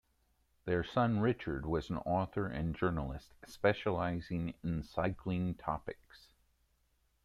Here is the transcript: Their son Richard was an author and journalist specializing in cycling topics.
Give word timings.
Their 0.65 0.83
son 0.83 1.19
Richard 1.19 1.63
was 1.67 1.91
an 1.91 1.97
author 1.97 2.47
and 2.47 2.73
journalist 2.75 3.35
specializing 3.45 4.55
in 4.63 4.81
cycling 4.81 5.53
topics. 5.53 6.29